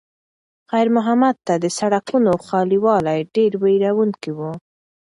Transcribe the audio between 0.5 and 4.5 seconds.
خیر محمد ته د سړکونو خالي والی ډېر وېروونکی و.